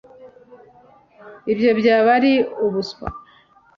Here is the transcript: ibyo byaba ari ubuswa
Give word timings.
ibyo 1.51 1.71
byaba 1.79 2.09
ari 2.17 2.33
ubuswa 2.65 3.07